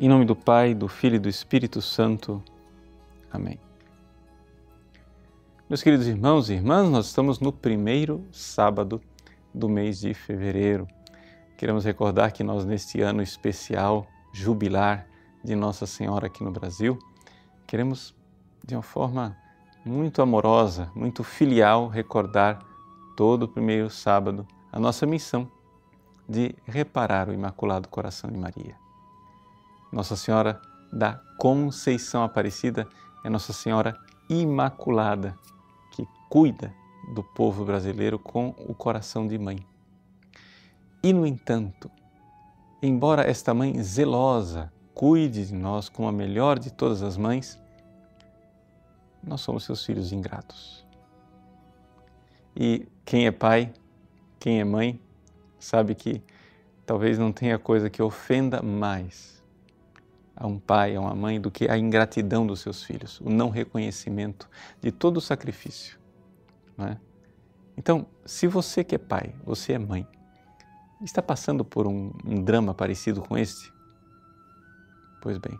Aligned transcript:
Em 0.00 0.08
nome 0.08 0.24
do 0.24 0.36
Pai, 0.36 0.74
do 0.74 0.86
Filho 0.86 1.16
e 1.16 1.18
do 1.18 1.28
Espírito 1.28 1.82
Santo. 1.82 2.40
Amém. 3.32 3.58
Meus 5.68 5.82
queridos 5.82 6.06
irmãos 6.06 6.48
e 6.48 6.52
irmãs, 6.52 6.88
nós 6.88 7.06
estamos 7.06 7.40
no 7.40 7.52
primeiro 7.52 8.24
sábado 8.30 9.02
do 9.52 9.68
mês 9.68 9.98
de 9.98 10.14
fevereiro. 10.14 10.86
Queremos 11.56 11.84
recordar 11.84 12.30
que 12.30 12.44
nós, 12.44 12.64
neste 12.64 13.00
ano 13.00 13.20
especial, 13.20 14.06
jubilar 14.32 15.04
de 15.42 15.56
Nossa 15.56 15.84
Senhora 15.84 16.28
aqui 16.28 16.44
no 16.44 16.52
Brasil, 16.52 16.96
queremos, 17.66 18.14
de 18.64 18.76
uma 18.76 18.82
forma 18.82 19.36
muito 19.84 20.22
amorosa, 20.22 20.92
muito 20.94 21.24
filial, 21.24 21.88
recordar 21.88 22.60
todo 23.16 23.42
o 23.42 23.48
primeiro 23.48 23.90
sábado 23.90 24.46
a 24.70 24.78
nossa 24.78 25.04
missão 25.04 25.50
de 26.28 26.54
reparar 26.66 27.28
o 27.28 27.34
Imaculado 27.34 27.88
Coração 27.88 28.30
de 28.30 28.38
Maria. 28.38 28.87
Nossa 29.90 30.16
Senhora 30.16 30.60
da 30.92 31.14
Conceição 31.38 32.22
Aparecida 32.22 32.86
é 33.24 33.30
Nossa 33.30 33.52
Senhora 33.52 33.98
Imaculada, 34.28 35.38
que 35.92 36.06
cuida 36.28 36.74
do 37.14 37.22
povo 37.22 37.64
brasileiro 37.64 38.18
com 38.18 38.54
o 38.58 38.74
coração 38.74 39.26
de 39.26 39.38
mãe. 39.38 39.66
E, 41.02 41.12
no 41.12 41.26
entanto, 41.26 41.90
embora 42.82 43.22
esta 43.22 43.54
mãe 43.54 43.82
zelosa 43.82 44.70
cuide 44.94 45.46
de 45.46 45.54
nós 45.54 45.88
como 45.88 46.08
a 46.08 46.12
melhor 46.12 46.58
de 46.58 46.70
todas 46.70 47.02
as 47.02 47.16
mães, 47.16 47.58
nós 49.22 49.40
somos 49.40 49.64
seus 49.64 49.84
filhos 49.86 50.12
ingratos. 50.12 50.84
E 52.54 52.86
quem 53.06 53.26
é 53.26 53.30
pai, 53.30 53.72
quem 54.38 54.60
é 54.60 54.64
mãe, 54.64 55.00
sabe 55.58 55.94
que 55.94 56.22
talvez 56.84 57.18
não 57.18 57.32
tenha 57.32 57.58
coisa 57.58 57.88
que 57.88 58.02
ofenda 58.02 58.60
mais 58.60 59.37
a 60.38 60.46
um 60.46 60.58
pai, 60.58 60.94
a 60.94 61.00
uma 61.00 61.14
mãe, 61.14 61.40
do 61.40 61.50
que 61.50 61.68
a 61.68 61.76
ingratidão 61.76 62.46
dos 62.46 62.60
seus 62.60 62.82
filhos, 62.82 63.20
o 63.20 63.28
não 63.28 63.50
reconhecimento 63.50 64.48
de 64.80 64.92
todo 64.92 65.16
o 65.16 65.20
sacrifício. 65.20 65.98
É? 66.78 66.96
Então, 67.76 68.06
se 68.24 68.46
você 68.46 68.84
que 68.84 68.94
é 68.94 68.98
pai, 68.98 69.34
você 69.44 69.72
é 69.72 69.78
mãe, 69.78 70.06
está 71.02 71.20
passando 71.20 71.64
por 71.64 71.86
um, 71.86 72.12
um 72.24 72.42
drama 72.42 72.72
parecido 72.72 73.20
com 73.20 73.36
este, 73.36 73.72
pois 75.20 75.38
bem, 75.38 75.58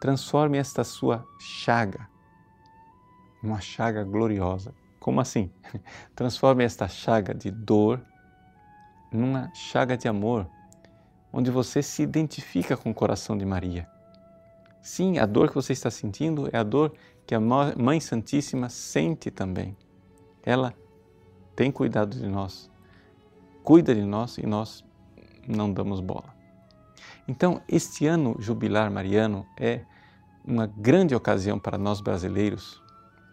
transforme 0.00 0.58
esta 0.58 0.82
sua 0.82 1.24
chaga 1.38 2.08
uma 3.46 3.60
chaga 3.60 4.02
gloriosa. 4.04 4.74
Como 4.98 5.20
assim? 5.20 5.50
Transforme 6.14 6.64
esta 6.64 6.88
chaga 6.88 7.34
de 7.34 7.50
dor 7.50 8.00
numa 9.12 9.52
chaga 9.54 9.96
de 9.96 10.08
amor, 10.08 10.48
onde 11.36 11.50
você 11.50 11.82
se 11.82 12.02
identifica 12.02 12.78
com 12.78 12.90
o 12.90 12.94
coração 12.94 13.36
de 13.36 13.44
Maria. 13.44 13.86
Sim, 14.80 15.18
a 15.18 15.26
dor 15.26 15.50
que 15.50 15.54
você 15.54 15.74
está 15.74 15.90
sentindo 15.90 16.48
é 16.50 16.56
a 16.56 16.62
dor 16.62 16.94
que 17.26 17.34
a 17.34 17.40
Mãe 17.40 18.00
Santíssima 18.00 18.70
sente 18.70 19.30
também. 19.30 19.76
Ela 20.42 20.72
tem 21.54 21.70
cuidado 21.70 22.16
de 22.16 22.26
nós, 22.26 22.70
cuida 23.62 23.94
de 23.94 24.00
nós 24.00 24.38
e 24.38 24.46
nós 24.46 24.82
não 25.46 25.70
damos 25.70 26.00
bola. 26.00 26.34
Então, 27.28 27.60
este 27.68 28.06
ano 28.06 28.36
jubilar 28.38 28.90
mariano 28.90 29.46
é 29.58 29.82
uma 30.42 30.66
grande 30.66 31.14
ocasião 31.14 31.58
para 31.58 31.76
nós 31.76 32.00
brasileiros 32.00 32.82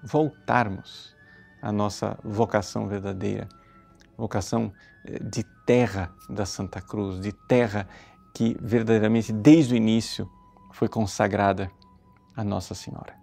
voltarmos 0.03 1.15
à 1.61 1.71
nossa 1.71 2.19
vocação 2.21 2.85
verdadeira, 2.85 3.47
vocação 4.17 4.71
eh, 5.05 5.19
de 5.19 5.43
terra 5.65 6.13
da 6.29 6.45
Santa 6.45 6.81
Cruz, 6.81 7.19
de 7.19 7.31
terra 7.31 7.87
que 8.33 8.57
verdadeiramente 8.61 9.31
desde 9.31 9.73
o 9.73 9.77
início 9.77 10.29
foi 10.71 10.89
consagrada 10.89 11.71
a 12.35 12.43
Nossa 12.43 12.73
Senhora. 12.73 13.13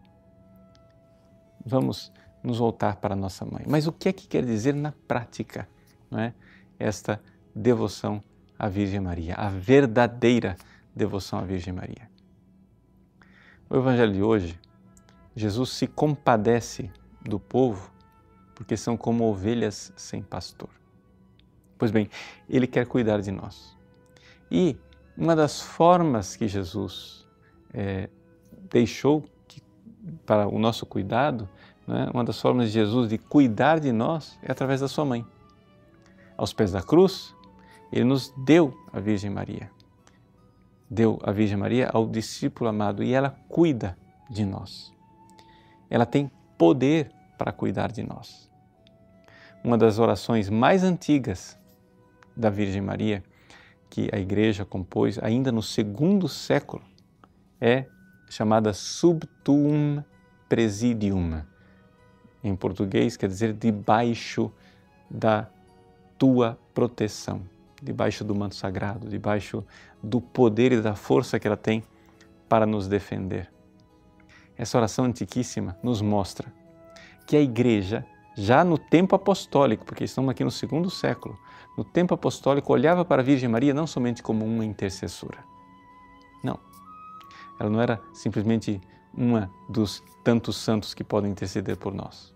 Vamos 1.64 2.12
nos 2.42 2.58
voltar 2.58 2.96
para 2.96 3.14
nossa 3.14 3.44
mãe. 3.44 3.64
Mas 3.66 3.86
o 3.86 3.92
que 3.92 4.08
é 4.08 4.12
que 4.12 4.26
quer 4.26 4.44
dizer 4.44 4.74
na 4.74 4.92
prática, 5.06 5.68
não 6.10 6.20
é? 6.20 6.32
Esta 6.78 7.22
devoção 7.54 8.22
à 8.58 8.68
Virgem 8.68 9.00
Maria, 9.00 9.34
a 9.34 9.50
verdadeira 9.50 10.56
devoção 10.94 11.38
à 11.38 11.42
Virgem 11.42 11.72
Maria. 11.72 12.08
O 13.68 13.76
evangelho 13.76 14.12
de 14.12 14.22
hoje, 14.22 14.58
Jesus 15.36 15.70
se 15.70 15.86
compadece 15.86 16.90
do 17.22 17.38
povo 17.38 17.92
porque 18.54 18.76
são 18.76 18.96
como 18.96 19.24
ovelhas 19.24 19.92
sem 19.96 20.22
pastor. 20.22 20.68
Pois 21.80 21.90
bem, 21.90 22.10
Ele 22.46 22.66
quer 22.66 22.86
cuidar 22.86 23.22
de 23.22 23.32
nós. 23.32 23.74
E 24.50 24.76
uma 25.16 25.34
das 25.34 25.62
formas 25.62 26.36
que 26.36 26.46
Jesus 26.46 27.26
é, 27.72 28.10
deixou 28.70 29.24
que, 29.48 29.62
para 30.26 30.46
o 30.46 30.58
nosso 30.58 30.84
cuidado, 30.84 31.48
né, 31.88 32.10
uma 32.12 32.22
das 32.22 32.38
formas 32.38 32.66
de 32.66 32.72
Jesus 32.72 33.08
de 33.08 33.16
cuidar 33.16 33.80
de 33.80 33.92
nós 33.92 34.38
é 34.42 34.52
através 34.52 34.82
da 34.82 34.88
Sua 34.88 35.06
mãe. 35.06 35.26
Aos 36.36 36.52
pés 36.52 36.70
da 36.70 36.82
cruz, 36.82 37.34
Ele 37.90 38.04
nos 38.04 38.30
deu 38.44 38.74
a 38.92 39.00
Virgem 39.00 39.30
Maria. 39.30 39.70
Deu 40.88 41.18
a 41.22 41.32
Virgem 41.32 41.56
Maria 41.56 41.88
ao 41.90 42.06
discípulo 42.06 42.68
amado 42.68 43.02
e 43.02 43.14
ela 43.14 43.30
cuida 43.48 43.96
de 44.28 44.44
nós. 44.44 44.92
Ela 45.88 46.04
tem 46.04 46.30
poder 46.58 47.10
para 47.38 47.52
cuidar 47.52 47.90
de 47.90 48.02
nós. 48.02 48.50
Uma 49.64 49.78
das 49.78 49.98
orações 49.98 50.50
mais 50.50 50.84
antigas 50.84 51.58
da 52.36 52.50
Virgem 52.50 52.80
Maria, 52.80 53.22
que 53.88 54.08
a 54.12 54.18
Igreja 54.18 54.64
compôs 54.64 55.18
ainda 55.18 55.50
no 55.50 55.62
segundo 55.62 56.28
século, 56.28 56.82
é 57.60 57.86
chamada 58.28 58.72
Subtuum 58.72 60.02
Presidium. 60.48 61.42
Em 62.42 62.54
português 62.54 63.16
quer 63.16 63.28
dizer 63.28 63.52
debaixo 63.52 64.50
da 65.10 65.48
tua 66.16 66.58
proteção, 66.72 67.42
debaixo 67.82 68.24
do 68.24 68.34
manto 68.34 68.54
sagrado, 68.54 69.08
debaixo 69.08 69.64
do 70.02 70.20
poder 70.20 70.72
e 70.72 70.80
da 70.80 70.94
força 70.94 71.38
que 71.38 71.46
ela 71.46 71.56
tem 71.56 71.82
para 72.48 72.66
nos 72.66 72.86
defender. 72.86 73.50
Essa 74.56 74.78
oração 74.78 75.04
antiquíssima 75.04 75.76
nos 75.82 76.00
mostra 76.02 76.52
que 77.26 77.36
a 77.36 77.40
Igreja, 77.40 78.04
já 78.40 78.64
no 78.64 78.78
tempo 78.78 79.14
apostólico, 79.14 79.84
porque 79.84 80.04
estamos 80.04 80.30
aqui 80.30 80.42
no 80.42 80.50
segundo 80.50 80.88
século, 80.88 81.38
no 81.76 81.84
tempo 81.84 82.14
apostólico, 82.14 82.72
olhava 82.72 83.04
para 83.04 83.20
a 83.20 83.24
Virgem 83.24 83.48
Maria 83.48 83.74
não 83.74 83.86
somente 83.86 84.22
como 84.22 84.44
uma 84.46 84.64
intercessora. 84.64 85.44
Não. 86.42 86.58
Ela 87.58 87.68
não 87.68 87.80
era 87.80 88.00
simplesmente 88.14 88.80
uma 89.12 89.50
dos 89.68 90.02
tantos 90.24 90.56
santos 90.56 90.94
que 90.94 91.04
podem 91.04 91.30
interceder 91.30 91.76
por 91.76 91.92
nós. 91.92 92.34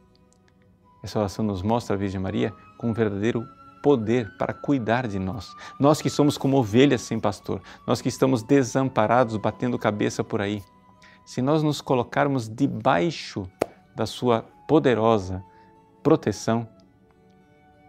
Essa 1.02 1.18
oração 1.18 1.44
nos 1.44 1.62
mostra 1.62 1.96
a 1.96 1.98
Virgem 1.98 2.20
Maria 2.20 2.52
com 2.78 2.90
um 2.90 2.92
verdadeiro 2.92 3.42
poder 3.82 4.30
para 4.36 4.52
cuidar 4.52 5.06
de 5.06 5.18
nós. 5.18 5.54
Nós 5.80 6.02
que 6.02 6.10
somos 6.10 6.36
como 6.36 6.58
ovelhas 6.58 7.00
sem 7.00 7.18
pastor, 7.18 7.62
nós 7.86 8.02
que 8.02 8.08
estamos 8.08 8.42
desamparados, 8.42 9.36
batendo 9.38 9.78
cabeça 9.78 10.22
por 10.22 10.40
aí. 10.42 10.62
Se 11.24 11.40
nós 11.40 11.62
nos 11.62 11.80
colocarmos 11.80 12.46
debaixo 12.46 13.48
da 13.96 14.04
Sua 14.04 14.42
poderosa 14.66 15.42
proteção, 16.04 16.68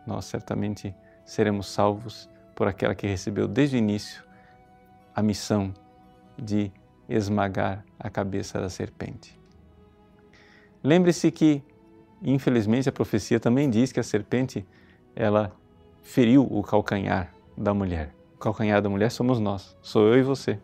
nós 0.07 0.23
certamente 0.23 0.95
seremos 1.25 1.67
salvos 1.67 2.29
por 2.55 2.65
aquela 2.65 2.95
que 2.95 3.05
recebeu 3.05 3.45
desde 3.45 3.75
o 3.75 3.77
início 3.77 4.23
a 5.13 5.21
missão 5.21 5.73
de 6.37 6.71
esmagar 7.09 7.85
a 7.99 8.09
cabeça 8.09 8.59
da 8.59 8.69
serpente. 8.69 9.37
Lembre-se 10.81 11.29
que, 11.29 11.61
infelizmente, 12.21 12.87
a 12.87 12.91
profecia 12.91 13.37
também 13.37 13.69
diz 13.69 13.91
que 13.91 13.99
a 13.99 14.03
serpente 14.03 14.65
ela 15.13 15.51
feriu 16.01 16.47
o 16.49 16.63
calcanhar 16.63 17.33
da 17.57 17.73
mulher. 17.73 18.15
O 18.35 18.37
calcanhar 18.37 18.81
da 18.81 18.89
mulher 18.89 19.11
somos 19.11 19.39
nós, 19.39 19.75
sou 19.81 20.07
eu 20.07 20.19
e 20.19 20.23
você. 20.23 20.57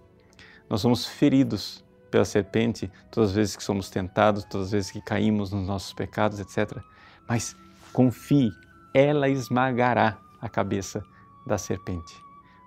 Nós 0.70 0.80
somos 0.80 1.06
feridos 1.06 1.84
pela 2.10 2.24
serpente 2.24 2.90
todas 3.10 3.32
as 3.32 3.36
vezes 3.36 3.56
que 3.58 3.64
somos 3.64 3.90
tentados, 3.90 4.46
todas 4.46 4.68
as 4.68 4.72
vezes 4.72 4.92
que 4.92 5.02
caímos 5.02 5.52
nos 5.52 5.68
nossos 5.68 5.92
pecados, 5.92 6.40
etc. 6.40 6.82
Mas 7.28 7.56
confie, 7.94 8.52
ela 8.94 9.30
esmagará 9.30 10.18
a 10.40 10.50
cabeça 10.50 11.04
da 11.46 11.58
serpente. 11.58 12.16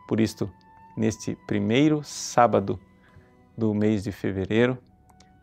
Por 0.06 0.20
isto, 0.20 0.50
neste 0.96 1.36
primeiro 1.46 2.02
sábado 2.02 2.78
do 3.56 3.74
mês 3.74 4.02
de 4.02 4.12
fevereiro, 4.12 4.78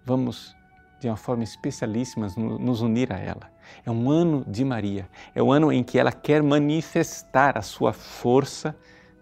vamos 0.06 0.56
de 1.00 1.08
uma 1.08 1.18
forma 1.18 1.44
especialíssima 1.44 2.28
nos 2.38 2.82
unir 2.82 3.12
a 3.12 3.18
ela. 3.18 3.52
É 3.84 3.90
um 3.90 4.10
ano 4.12 4.46
de 4.48 4.64
Maria, 4.64 5.10
é 5.34 5.42
o 5.42 5.52
ano 5.52 5.72
em 5.72 5.84
que 5.84 5.98
ela 5.98 6.12
quer 6.12 6.44
manifestar 6.44 7.58
a 7.58 7.62
sua 7.62 7.92
força 7.92 8.76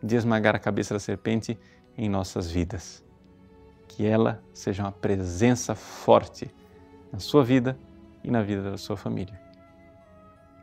de 0.04 0.16
esmagar 0.16 0.56
a 0.56 0.60
cabeça 0.60 0.94
da 0.94 1.00
serpente 1.00 1.58
em 1.98 2.10
nossas 2.10 2.52
vidas. 2.52 3.04
Que 3.88 4.06
ela 4.06 4.44
seja 4.54 4.84
uma 4.84 4.92
presença 4.92 5.74
forte 5.74 6.54
na 7.12 7.20
sua 7.20 7.44
vida 7.44 7.78
e 8.24 8.30
na 8.30 8.42
vida 8.42 8.72
da 8.72 8.78
sua 8.78 8.98
família. 8.98 9.40